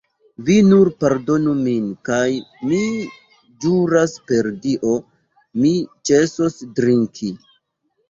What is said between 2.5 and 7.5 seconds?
mi ĵuras per Dio, mi ĉesos drinki!